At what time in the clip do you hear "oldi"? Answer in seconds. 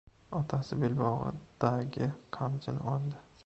2.97-3.25